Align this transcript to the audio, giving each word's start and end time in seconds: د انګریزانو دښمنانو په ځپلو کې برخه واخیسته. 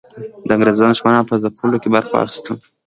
د 0.47 0.49
انګریزانو 0.55 0.93
دښمنانو 0.95 1.29
په 1.29 1.35
ځپلو 1.41 1.77
کې 1.81 1.89
برخه 1.93 2.11
واخیسته. 2.13 2.51